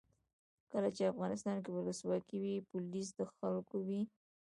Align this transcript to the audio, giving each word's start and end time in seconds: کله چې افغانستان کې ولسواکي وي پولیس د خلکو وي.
کله 0.71 0.89
چې 0.95 1.11
افغانستان 1.11 1.57
کې 1.63 1.71
ولسواکي 1.73 2.37
وي 2.43 2.55
پولیس 2.69 3.07
د 3.15 3.19
خلکو 3.33 3.77
وي. 3.87 4.01